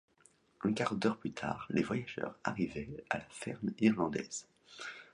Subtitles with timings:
[0.63, 4.47] Un quart d’heure plus tard, les voyageurs arrivaient à la ferme irlandaise.